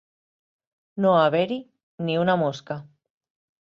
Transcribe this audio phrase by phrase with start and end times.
[1.05, 1.61] No haver-hi
[2.09, 2.83] ni una mosca.